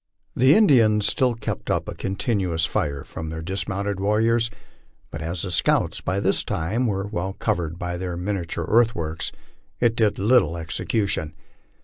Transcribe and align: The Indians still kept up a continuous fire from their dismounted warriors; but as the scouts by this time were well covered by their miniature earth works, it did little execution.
The 0.35 0.55
Indians 0.55 1.05
still 1.05 1.35
kept 1.35 1.69
up 1.69 1.87
a 1.87 1.93
continuous 1.93 2.65
fire 2.65 3.03
from 3.03 3.29
their 3.29 3.43
dismounted 3.43 3.99
warriors; 3.99 4.49
but 5.11 5.21
as 5.21 5.43
the 5.43 5.51
scouts 5.51 6.01
by 6.01 6.19
this 6.19 6.43
time 6.43 6.87
were 6.87 7.05
well 7.05 7.33
covered 7.33 7.77
by 7.77 7.97
their 7.97 8.17
miniature 8.17 8.65
earth 8.67 8.95
works, 8.95 9.31
it 9.79 9.95
did 9.95 10.17
little 10.17 10.57
execution. 10.57 11.35